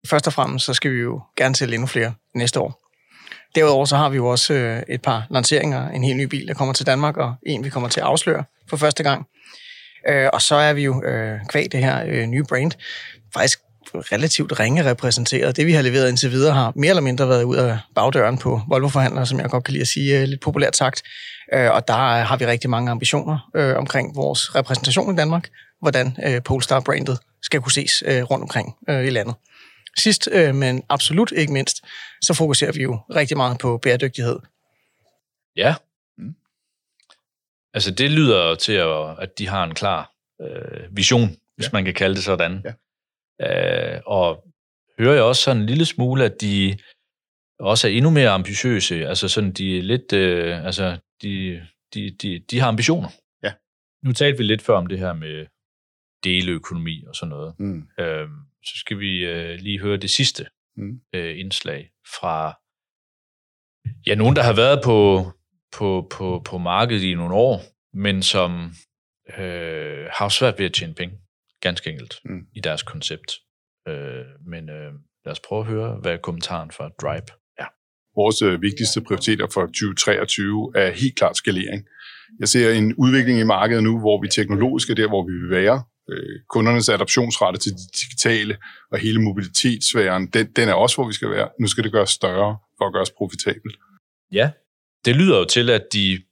[0.07, 2.83] Først og fremmest så skal vi jo gerne sælge endnu flere næste år.
[3.55, 5.89] Derudover så har vi jo også øh, et par lanceringer.
[5.89, 8.45] En helt ny bil, der kommer til Danmark, og en, vi kommer til at afsløre
[8.71, 9.27] for første gang.
[10.09, 12.73] Øh, og så er vi jo øh, kvæg det her øh, nye brand
[13.35, 13.59] faktisk
[13.95, 15.57] relativt ringe repræsenteret.
[15.57, 18.61] Det, vi har leveret indtil videre, har mere eller mindre været ud af bagdøren på
[18.69, 21.03] Volvo-forhandlere, som jeg godt kan lide at sige øh, lidt populært sagt.
[21.53, 25.49] Og der har vi rigtig mange ambitioner omkring vores repræsentation i Danmark,
[25.81, 29.35] hvordan øh, Polestar-brandet skal kunne ses øh, rundt omkring øh, i landet.
[29.99, 31.77] Sidst, øh, men absolut ikke mindst,
[32.23, 34.39] så fokuserer vi jo rigtig meget på bæredygtighed.
[35.57, 35.75] Ja.
[36.19, 36.35] Mm.
[37.75, 40.13] Altså det lyder til, at, at de har en klar
[40.43, 41.71] øh, vision, hvis ja.
[41.73, 42.65] man kan kalde det sådan.
[42.65, 43.95] Ja.
[43.95, 44.45] Øh, og
[44.99, 46.79] hører jeg også sådan en lille smule, at de
[47.59, 49.07] også er endnu mere ambitiøse.
[49.07, 51.63] Altså sådan, de er lidt, øh, altså de,
[51.95, 53.09] de, de, de har ambitioner.
[53.43, 53.53] Ja.
[54.05, 55.47] Nu talte vi lidt før om det her med
[56.25, 57.55] deleøkonomi og sådan noget.
[57.59, 57.83] Mm.
[58.01, 58.29] Øh,
[58.65, 61.01] så skal vi øh, lige høre det sidste mm.
[61.15, 62.55] øh, indslag fra
[64.07, 65.31] ja, nogen, der har været på,
[65.77, 67.63] på, på, på markedet i nogle år,
[67.97, 68.73] men som
[69.39, 71.17] øh, har svært ved at tjene penge,
[71.61, 72.47] ganske enkelt, mm.
[72.57, 73.33] i deres koncept.
[73.89, 74.93] Øh, men øh,
[75.25, 77.69] lad os prøve at høre, hvad er kommentaren fra Drive er.
[78.21, 81.87] Vores øh, vigtigste prioriteter for 2023 er helt klart skalering.
[82.41, 85.51] Jeg ser en udvikling i markedet nu, hvor vi teknologisk er der, hvor vi vil
[85.51, 88.57] være øh, kundernes adoptionsrate til det digitale
[88.93, 91.49] og hele mobilitetssfæren, den, den er også, hvor vi skal være.
[91.61, 93.77] Nu skal det gøres større for at gøres profitabelt.
[94.33, 94.51] Ja,
[95.05, 96.23] det lyder jo til, at de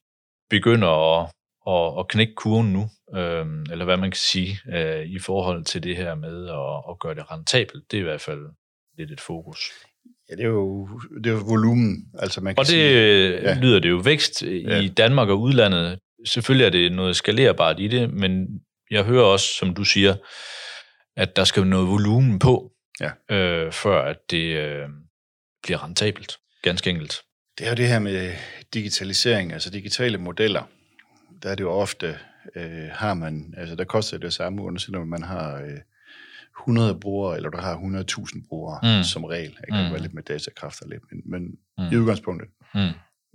[0.50, 1.30] begynder at,
[1.68, 5.82] at, at knække kurven nu, øh, eller hvad man kan sige, øh, i forhold til
[5.82, 7.90] det her med at, at gøre det rentabelt.
[7.90, 8.40] Det er i hvert fald
[8.98, 9.58] lidt et fokus.
[10.30, 10.88] Ja, det er jo,
[11.24, 12.04] det er jo volumen.
[12.18, 13.58] Altså man kan og det sige, ja.
[13.60, 14.80] lyder det jo vækst ja.
[14.80, 15.98] i Danmark og udlandet.
[16.24, 18.60] Selvfølgelig er det noget skalerbart i det, men
[18.94, 20.14] jeg hører også, som du siger,
[21.16, 23.36] at der skal noget volumen på, ja.
[23.36, 24.88] øh, før at det øh,
[25.62, 26.36] bliver rentabelt.
[26.62, 27.14] Ganske enkelt.
[27.58, 28.34] Det er jo det her med
[28.74, 30.62] digitalisering, altså digitale modeller.
[31.42, 32.18] Der er det jo ofte,
[32.56, 35.78] øh, har man, altså der koster det samme, uanset om man har øh,
[36.60, 39.04] 100 brugere, eller du har 100.000 brugere mm.
[39.04, 39.56] som regel.
[39.60, 39.92] Jeg kan mm.
[39.92, 41.42] være lidt med datakraft og lidt, men, men
[41.78, 41.92] mm.
[41.92, 42.80] i udgangspunktet, mm.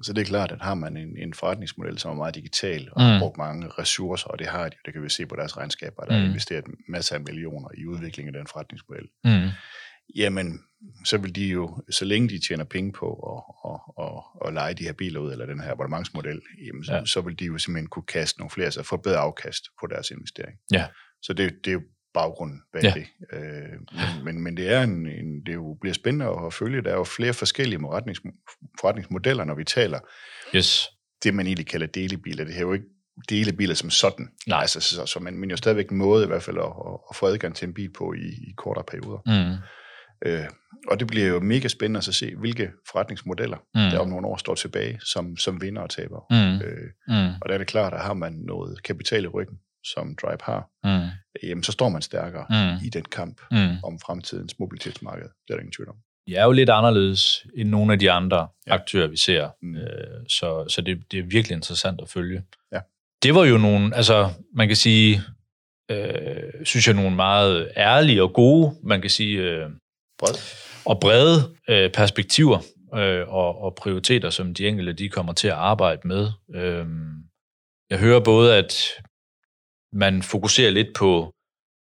[0.03, 3.01] Så det er klart, at har man en, en forretningsmodel, som er meget digital, og
[3.01, 3.07] mm.
[3.07, 6.03] har brugt mange ressourcer, og det har de, det kan vi se på deres regnskaber,
[6.03, 6.23] der mm.
[6.23, 9.07] er investeret masser af millioner i udvikling af den forretningsmodel.
[9.23, 9.49] Mm.
[10.15, 10.59] Jamen,
[11.05, 14.73] så vil de jo, så længe de tjener penge på at, at, at, at lege
[14.73, 17.05] de her biler ud, eller den her abonnementsmodel, jamen, ja.
[17.05, 19.87] så, så vil de jo simpelthen kunne kaste nogle flere, så få bedre afkast på
[19.87, 20.57] deres investering.
[20.73, 20.87] Ja.
[21.21, 21.81] Så det, det er jo
[22.13, 22.93] baggrunden bag ja.
[22.93, 23.05] det.
[23.33, 26.81] Øh, men, men, men det er en, en, det jo bliver spændende at følge.
[26.81, 28.21] Der er jo flere forskellige forretnings,
[28.81, 29.99] forretningsmodeller, når vi taler.
[30.55, 30.87] Yes.
[31.23, 32.43] Det, man egentlig kalder delebiler.
[32.43, 32.85] Det her er jo ikke
[33.29, 34.29] delebiler som sådan.
[34.47, 34.61] Nej.
[34.61, 36.73] Altså, så, så man, men jo stadigvæk en måde i hvert fald at,
[37.09, 39.19] at få adgang til en bil på i, i kortere perioder.
[39.25, 39.57] Mm.
[40.25, 40.49] Øh,
[40.87, 43.91] og det bliver jo mega spændende at se, hvilke forretningsmodeller, mm.
[43.91, 46.25] der om nogle år står tilbage som, som vinder og taber.
[46.29, 46.65] Mm.
[46.65, 47.33] Øh, mm.
[47.41, 50.69] Og der er det klart, at har man noget kapital i ryggen, som Drive har,
[50.83, 51.09] mm.
[51.43, 52.85] jamen, så står man stærkere mm.
[52.85, 53.83] i den kamp mm.
[53.83, 55.23] om fremtidens mobilitetsmarked.
[55.23, 55.95] Det er der ingen tvivl om.
[56.27, 58.73] De er jo lidt anderledes end nogle af de andre ja.
[58.73, 59.49] aktører, vi ser.
[59.61, 59.75] Mm.
[59.75, 62.43] Øh, så så det, det er virkelig interessant at følge.
[62.71, 62.79] Ja.
[63.23, 65.21] Det var jo nogle, altså man kan sige,
[65.91, 69.69] øh, synes jeg, nogle meget ærlige og gode, man kan sige, øh,
[70.19, 70.33] Bred.
[70.85, 72.59] og brede øh, perspektiver
[72.95, 76.27] øh, og, og prioriteter, som de enkelte de kommer til at arbejde med.
[76.55, 76.85] Øh,
[77.89, 78.89] jeg hører både, at
[79.93, 81.35] man fokuserer lidt på,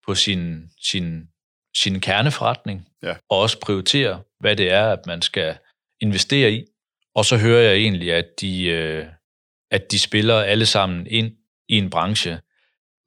[0.06, 1.28] på sin, sin,
[1.76, 3.16] sin kerneforretning, ja.
[3.28, 5.58] og også prioriterer, hvad det er, at man skal
[6.00, 6.64] investere i.
[7.14, 9.06] Og så hører jeg egentlig, at de, øh,
[9.70, 11.37] at de spiller alle sammen ind
[11.68, 12.40] i en branche,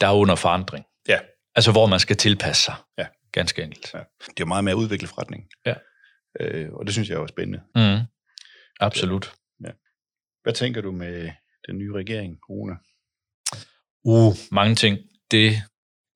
[0.01, 0.85] der er under forandring.
[1.07, 1.19] Ja.
[1.55, 2.75] Altså, hvor man skal tilpasse sig.
[2.97, 3.07] Ja.
[3.31, 3.93] Ganske enkelt.
[3.93, 3.99] Ja.
[4.27, 5.49] Det er meget mere at udvikle forretning.
[5.65, 5.75] Ja.
[6.39, 7.61] Øh, og det synes jeg er spændende.
[7.75, 8.05] Mm.
[8.79, 9.33] Absolut.
[9.65, 9.71] Ja.
[10.43, 11.31] Hvad tænker du med
[11.67, 12.77] den nye regering, Rune?
[14.03, 14.97] Uh, mange ting.
[15.31, 15.61] Det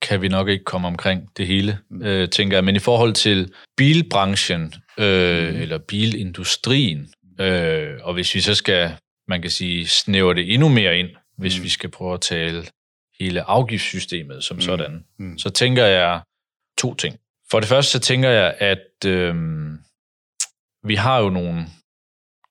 [0.02, 2.02] kan vi nok ikke komme omkring det hele, mm.
[2.02, 2.64] øh, tænker jeg.
[2.64, 5.62] Men i forhold til bilbranchen, øh, mm.
[5.62, 11.00] eller bilindustrien, øh, og hvis vi så skal, man kan sige, snævre det endnu mere
[11.00, 11.64] ind, hvis mm.
[11.64, 12.66] vi skal prøve at tale
[13.20, 14.62] hele afgiftssystemet som mm.
[14.62, 15.38] sådan, mm.
[15.38, 16.22] så tænker jeg
[16.78, 17.20] to ting.
[17.52, 19.36] For det første så tænker jeg, at øh,
[20.84, 21.66] vi har jo nogle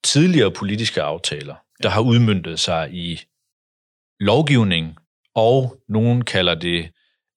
[0.04, 3.20] tidligere politiske aftaler, der har udmyndtet sig i
[4.20, 4.96] lovgivning
[5.34, 6.90] og nogen kalder det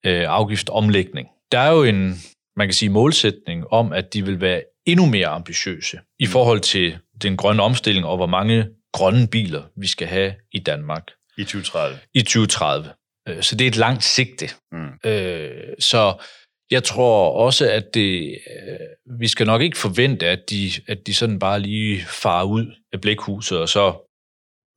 [0.05, 1.27] øh, afgiftomlægning.
[1.51, 2.15] Der er jo en
[2.57, 6.31] man kan sige, målsætning om, at de vil være endnu mere ambitiøse i mm.
[6.31, 11.03] forhold til den grønne omstilling og hvor mange grønne biler vi skal have i Danmark.
[11.37, 11.99] I 2030.
[12.13, 12.89] I 2030.
[13.27, 14.49] Øh, så det er et langt sigte.
[14.71, 15.09] Mm.
[15.09, 16.23] Øh, så
[16.71, 21.13] jeg tror også, at det, øh, vi skal nok ikke forvente, at de, at de
[21.13, 24.13] sådan bare lige farer ud af blækhuset og så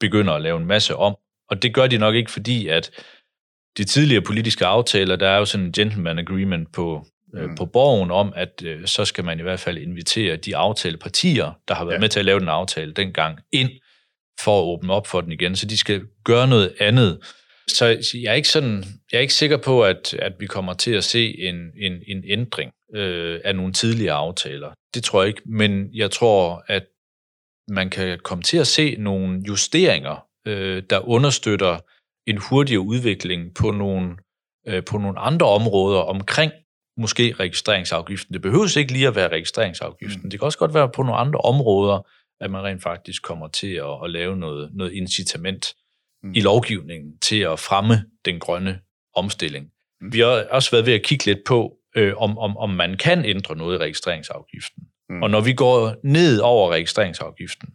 [0.01, 1.17] begynder at lave en masse om.
[1.51, 2.91] Og det gør de nok ikke, fordi at
[3.77, 7.55] de tidligere politiske aftaler, der er jo sådan en gentleman agreement på, mm.
[7.55, 11.85] på borgen om, at så skal man i hvert fald invitere de aftalepartier, der har
[11.85, 12.01] været ja.
[12.01, 13.71] med til at lave den aftale dengang, ind
[14.45, 15.57] for at åbne op for den igen.
[15.57, 17.19] Så de skal gøre noget andet
[17.73, 20.91] så jeg er ikke sådan, jeg er ikke sikker på, at, at vi kommer til
[20.91, 24.71] at se en, en, en ændring øh, af nogle tidligere aftaler.
[24.95, 26.87] Det tror jeg ikke, men jeg tror, at
[27.69, 31.79] man kan komme til at se nogle justeringer, øh, der understøtter
[32.27, 34.17] en hurtigere udvikling på nogle,
[34.67, 36.53] øh, på nogle andre områder omkring
[36.97, 38.33] måske registreringsafgiften.
[38.33, 40.21] Det behøves ikke lige at være registreringsafgiften.
[40.23, 40.31] Mm.
[40.31, 42.07] Det kan også godt være på nogle andre områder,
[42.41, 45.75] at man rent faktisk kommer til at, at lave noget, noget incitament
[46.23, 46.33] mm.
[46.35, 48.81] i lovgivningen til at fremme den grønne
[49.15, 49.71] omstilling.
[50.01, 50.13] Mm.
[50.13, 53.25] Vi har også været ved at kigge lidt på, øh, om, om, om man kan
[53.25, 54.83] ændre noget i registreringsafgiften.
[55.09, 55.23] Mm.
[55.23, 57.69] Og når vi går ned over registreringsafgiften,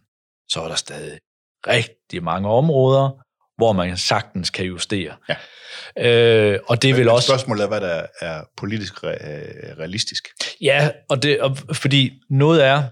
[0.48, 1.18] så er der stadig
[1.66, 3.10] rigtig mange områder,
[3.56, 5.14] hvor man sagtens kan justere.
[5.28, 5.36] Ja.
[5.98, 7.28] Øh, og det vil også...
[7.28, 10.28] Spørgsmålet er, hvad der er politisk re- realistisk.
[10.60, 12.82] Ja, og det, og, fordi noget er,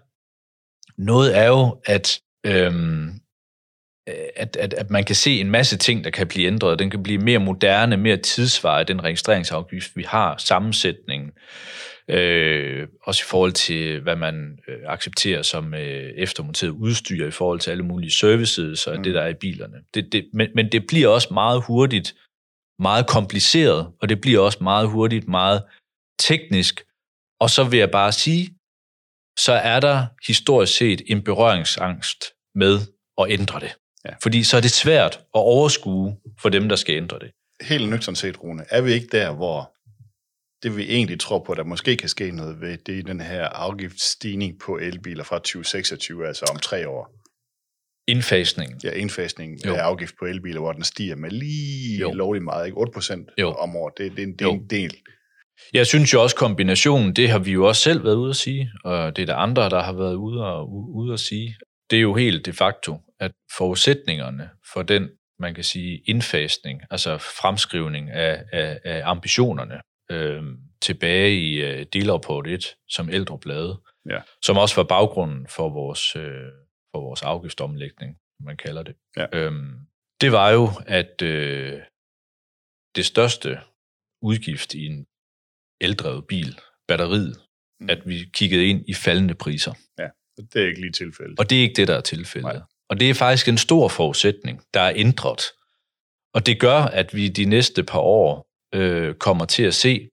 [0.99, 3.13] noget er jo, at øhm, Øh,
[4.07, 6.79] at, at, at man kan se en masse ting, der kan blive ændret.
[6.79, 11.31] Den kan blive mere moderne, mere tidsvaret, den registreringsafgift, vi har, sammensætningen,
[12.09, 17.61] øh, også i forhold til, hvad man øh, accepterer som øh, eftermonteret udstyr, i forhold
[17.61, 19.03] til alle mulige services og mm.
[19.03, 19.77] det, der er i bilerne.
[19.95, 22.15] Det, det, men, men det bliver også meget hurtigt
[22.79, 25.63] meget kompliceret, og det bliver også meget hurtigt meget
[26.19, 26.85] teknisk.
[27.41, 28.59] Og så vil jeg bare sige,
[29.39, 32.79] så er der historisk set en berøringsangst med
[33.19, 33.77] at ændre det.
[34.05, 34.15] Ja.
[34.23, 37.31] Fordi så er det svært at overskue for dem, der skal ændre det.
[37.61, 39.75] Helt nøgternt set, Rune, er vi ikke der, hvor
[40.63, 43.45] det vi egentlig tror på, der måske kan ske noget ved, det er den her
[43.45, 47.11] afgiftsstigning på elbiler fra 2026, altså om tre år.
[48.09, 48.81] Indfasningen.
[48.85, 52.13] Ja, indfasningen af afgift på elbiler, hvor den stiger med lige jo.
[52.13, 52.79] lovligt meget, ikke?
[52.79, 53.95] 8 procent om året.
[53.99, 54.97] Det, det, det, det er en del.
[55.73, 58.71] Jeg synes jo også kombinationen, det har vi jo også selv været ude at sige,
[58.85, 61.57] og det er der andre, der har været ude at, ude at sige.
[61.91, 67.19] Det er jo helt de facto, at forudsætningerne for den, man kan sige, indfasning, altså
[67.19, 70.43] fremskrivning af, af, af ambitionerne, øh,
[70.81, 74.21] tilbage i øh, delrapport 1, som ældre blade, ja.
[74.43, 76.53] som også var baggrunden for vores, øh,
[76.95, 78.95] for vores afgiftsomlægning, man kalder det.
[79.17, 79.27] Ja.
[79.33, 79.87] Øhm,
[80.21, 81.81] det var jo, at øh,
[82.97, 83.61] det største
[84.23, 85.07] udgift i en
[85.81, 87.37] eldrevet bil, batteriet,
[87.81, 87.91] mm.
[87.91, 89.75] at vi kiggede ind i faldende priser.
[89.99, 91.39] Ja, det er ikke lige tilfældet.
[91.39, 92.55] Og det er ikke det, der er tilfældet.
[92.55, 92.63] Nej.
[92.91, 95.41] Og det er faktisk en stor forudsætning, der er ændret.
[96.35, 100.09] Og det gør, at vi de næste par år øh, kommer til at se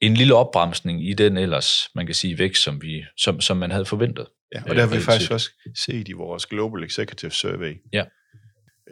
[0.00, 3.70] en lille opbremsning i den ellers, man kan sige, vækst, som, vi, som, som man
[3.70, 4.26] havde forventet.
[4.54, 5.50] Ja, og det har vi faktisk også
[5.86, 7.74] set i vores Global Executive Survey.
[7.92, 8.04] Ja.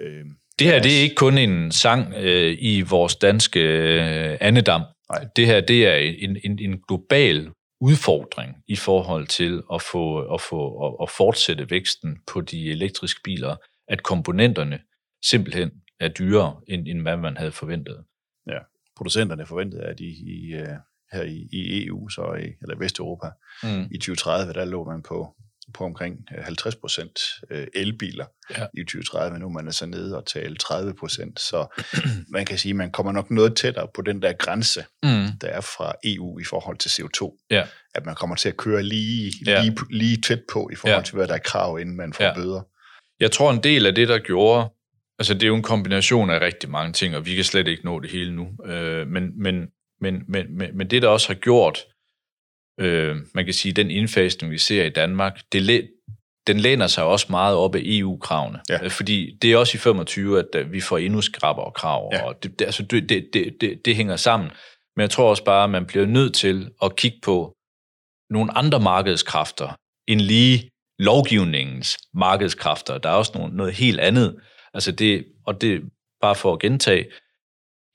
[0.01, 0.25] Øh,
[0.59, 4.83] det her, det er ikke kun en sang øh, i vores danske øh, andedam.
[5.13, 5.27] Nej.
[5.37, 10.41] Det her, det er en, en, en global udfordring i forhold til at få at,
[10.41, 13.57] få, at, at fortsætte væksten på de elektriske biler,
[13.89, 14.81] at komponenterne
[15.25, 18.05] simpelthen er dyrere, end, end hvad man havde forventet.
[18.47, 18.59] Ja,
[18.97, 20.77] producenterne forventede, at i, i, øh,
[21.13, 23.31] her i, i EU, så i, eller Vesteuropa,
[23.63, 23.89] mm.
[23.91, 25.37] i 2030, der lå man på
[25.75, 28.25] på omkring 50 øh, procent øh, elbiler
[28.59, 28.67] ja.
[28.75, 31.67] i 2030, men nu er man altså nede og tale 30 procent, så
[32.29, 35.27] man kan sige, at man kommer nok noget tættere på den der grænse, mm.
[35.41, 37.47] der er fra EU i forhold til CO2.
[37.51, 37.65] Ja.
[37.95, 39.63] At man kommer til at køre lige, ja.
[39.63, 41.05] lige, lige tæt på i forhold ja.
[41.05, 42.35] til, hvad der er krav, inden man får ja.
[42.35, 42.63] bøder.
[43.21, 44.69] Jeg tror, en del af det, der gjorde,
[45.19, 47.85] altså det er jo en kombination af rigtig mange ting, og vi kan slet ikke
[47.85, 49.67] nå det hele nu, øh, men, men,
[50.01, 51.79] men, men, men, men det, der også har gjort,
[52.81, 55.91] øh, man kan sige, den indfasning, vi ser i Danmark, det,
[56.47, 58.61] den læner sig også meget op af EU-kravene.
[58.69, 58.85] Ja.
[58.85, 62.23] Øh, fordi det er også i 25, at øh, vi får endnu skrappere krav, ja.
[62.23, 64.51] og det, det, altså det, det, det, det hænger sammen.
[64.97, 67.55] Men jeg tror også bare, at man bliver nødt til at kigge på
[68.31, 69.77] nogle andre markedskræfter,
[70.09, 72.99] end lige lovgivningens markedskræfter.
[72.99, 74.37] Der er også noget, noget helt andet.
[74.75, 75.83] Altså det, og det
[76.21, 77.07] bare for at gentage,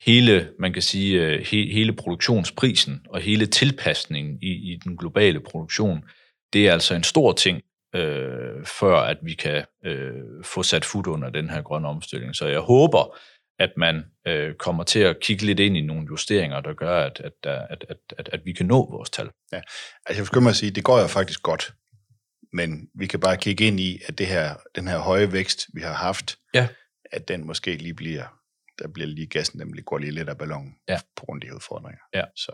[0.04, 5.40] hele, man kan sige, øh, he, hele produktionsprisen og hele tilpasningen i, i den globale
[5.40, 6.04] produktion,
[6.52, 7.62] det er altså en stor ting,
[7.94, 12.36] øh, før at vi kan øh, få sat fod under den her grønne omstilling.
[12.36, 13.16] Så jeg håber,
[13.58, 17.20] at man øh, kommer til at kigge lidt ind i nogle justeringer, der gør, at,
[17.24, 17.32] at,
[17.70, 19.30] at, at, at, at vi kan nå vores tal.
[19.52, 19.60] Ja.
[20.06, 21.74] Altså, jeg skal mig at sige, det går jo faktisk godt,
[22.52, 25.80] men vi kan bare kigge ind i, at det her, den her høje vækst, vi
[25.80, 26.68] har haft, ja.
[27.12, 28.24] at den måske lige bliver,
[28.78, 31.00] der bliver lige gassen, nemlig går lige lidt af ballonen ja.
[31.16, 32.00] på grund af de udfordringer.
[32.14, 32.24] Ja.
[32.36, 32.52] Så.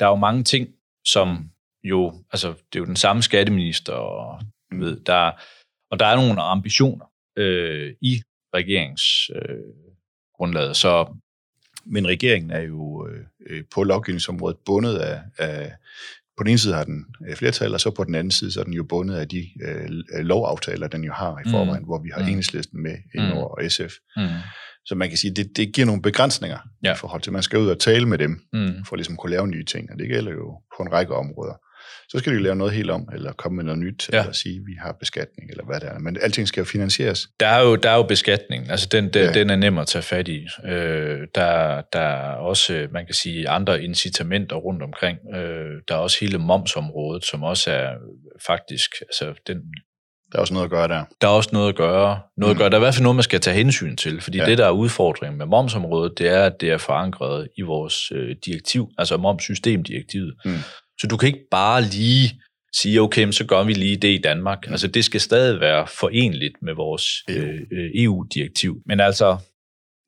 [0.00, 0.68] Der er jo mange ting,
[1.04, 1.50] som
[1.84, 4.80] jo, altså det er jo den samme skatteminister, og, mm.
[4.80, 5.30] ved, der,
[5.90, 7.06] og der er nogle ambitioner
[7.36, 8.22] øh, i
[8.54, 10.68] regeringsgrundlaget.
[10.68, 11.16] Øh, så
[11.86, 13.08] men regeringen er jo
[13.46, 15.72] øh, på lovgivningsområdet bundet af, af,
[16.36, 18.60] på den ene side har den øh, flertal, og så på den anden side, så
[18.60, 19.88] er den jo bundet af de øh,
[20.24, 21.50] lovaftaler, den jo har i mm.
[21.50, 21.86] forvejen, mm.
[21.86, 22.28] hvor vi har mm.
[22.28, 23.32] enhedslisten med mm.
[23.32, 23.92] og SF.
[24.16, 24.22] Mm.
[24.90, 26.92] Så man kan sige, det, det giver nogle begrænsninger ja.
[26.92, 28.84] i forhold til, at man skal ud og tale med dem, mm.
[28.88, 31.54] for ligesom at kunne lave nye ting, og det gælder jo på en række områder
[32.10, 34.20] så skal de lave noget helt om, eller komme med noget nyt, ja.
[34.20, 35.98] eller sige, at vi har beskatning, eller hvad det er.
[35.98, 37.28] Men alting skal jo finansieres.
[37.40, 39.32] Der er jo, der er jo beskatning, altså den, den, ja.
[39.32, 40.46] den er nem at tage fat i.
[40.64, 45.18] Øh, der, der er også, man kan sige, andre incitamenter rundt omkring.
[45.34, 47.90] Øh, der er også hele momsområdet, som også er
[48.46, 49.56] faktisk, altså den,
[50.32, 51.04] der er også noget at gøre der.
[51.20, 52.20] Der er også noget at gøre.
[52.36, 52.50] Noget mm.
[52.50, 52.70] at gøre.
[52.70, 54.46] Der er i hvert fald noget, man skal tage hensyn til, fordi ja.
[54.46, 58.36] det, der er udfordringen med momsområdet, det er, at det er forankret i vores øh,
[58.46, 60.34] direktiv, altså momssystemdirektivet.
[60.44, 60.58] Mm.
[61.00, 62.40] Så du kan ikke bare lige
[62.74, 64.58] sige, okay, så gør vi lige det i Danmark.
[64.66, 64.72] Mm.
[64.72, 67.60] Altså det skal stadig være forenligt med vores øh,
[67.94, 68.70] EU-direktiv.
[68.70, 69.36] Øh, e Men altså,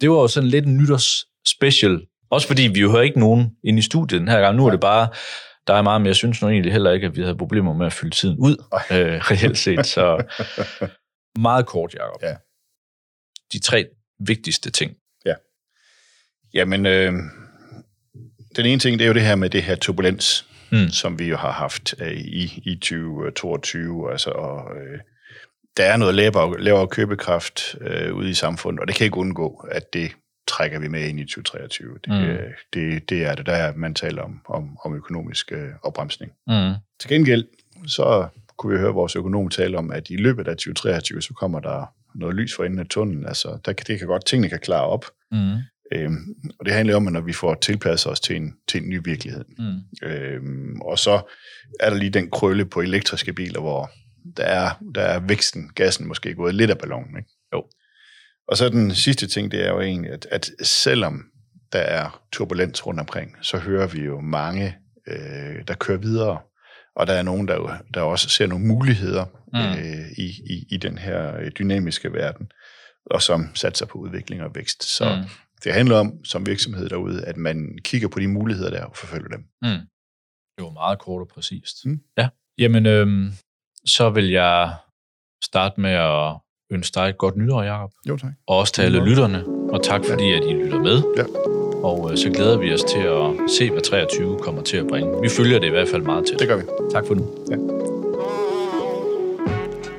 [0.01, 2.01] det var jo sådan lidt en nytårs special.
[2.31, 4.57] Også fordi vi jo hører ikke nogen ind i studiet den her gang.
[4.57, 5.09] Nu er det bare
[5.66, 7.87] der er meget, men jeg synes nu egentlig heller ikke, at vi havde problemer med
[7.87, 9.87] at fylde tiden ud, øh, reelt set.
[9.87, 10.25] Så
[11.48, 12.22] meget kort, Jacob.
[12.22, 12.37] Ja.
[13.53, 13.87] De tre
[14.27, 14.92] vigtigste ting.
[15.27, 15.35] Ja.
[16.55, 17.12] Jamen, øh,
[18.57, 20.88] den ene ting, det er jo det her med det her turbulens, mm.
[20.88, 24.12] som vi jo har haft øh, i, i 2022.
[24.12, 25.01] Altså, og, øh,
[25.77, 29.66] der er noget lavere, lavere købekraft øh, ude i samfundet, og det kan ikke undgå,
[29.70, 30.12] at det
[30.49, 31.99] trækker vi med ind i 2023.
[32.05, 32.39] Det, mm.
[32.73, 36.33] det, det er det, der er, man taler om, om, om økonomisk øh, opbremsning.
[36.47, 36.75] Mm.
[37.01, 37.45] Til gengæld,
[37.87, 41.61] så kunne vi høre vores økonom tale om, at i løbet af 2023, så kommer
[41.61, 43.27] der noget lys for enden af tunnelen.
[43.27, 45.05] Altså, der, det kan godt, tingene kan klare op.
[45.33, 45.57] Mm.
[45.93, 48.89] Øhm, og det handler om, at når vi får tilpasset os til en, til en
[48.89, 49.45] ny virkelighed.
[49.59, 50.09] Mm.
[50.09, 51.33] Øhm, og så
[51.81, 53.91] er der lige den krølle på elektriske biler, hvor
[54.37, 57.17] der er, der er væksten, gassen måske gået lidt af ballonen.
[57.17, 57.31] Ikke?
[57.53, 57.65] Jo.
[58.49, 61.25] Og så den sidste ting, det er jo egentlig, at, at selvom
[61.73, 64.77] der er turbulens rundt omkring, så hører vi jo mange,
[65.09, 66.41] øh, der kører videre.
[66.97, 69.59] Og der er nogen, der, der også ser nogle muligheder mm.
[69.59, 72.51] øh, i, i, i den her øh, dynamiske verden,
[73.07, 74.97] og som satser på udvikling og vækst.
[74.97, 75.29] Så mm.
[75.65, 79.29] det handler om, som virksomhed derude, at man kigger på de muligheder der og forfølger
[79.29, 79.41] dem.
[79.63, 79.87] Mm.
[80.57, 81.77] Det var meget kort og præcist.
[81.85, 82.01] Mm.
[82.19, 82.29] Ja.
[82.59, 83.33] Jamen, øh,
[83.87, 84.75] så vil jeg
[85.45, 86.39] starte med at
[86.73, 87.91] ønske dig et godt nytår, Jacob.
[88.09, 88.31] Jo, tak.
[88.47, 91.03] Og også til alle lytterne, og tak fordi, at I lytter med.
[91.17, 91.23] Ja.
[91.83, 95.23] Og øh, så glæder vi os til at se, hvad 23 kommer til at bringe.
[95.23, 96.39] Vi følger det i hvert fald meget til.
[96.39, 96.63] Det gør vi.
[96.93, 97.27] Tak for nu.
[97.51, 97.57] Ja.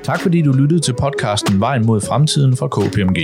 [0.02, 3.18] Tak fordi du lyttede til podcasten Vejen mod fremtiden fra KPMG.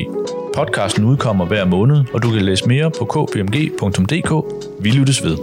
[0.55, 4.33] Podcasten udkommer hver måned, og du kan læse mere på kpmg.dk.
[4.81, 5.37] Vi lyttes ved.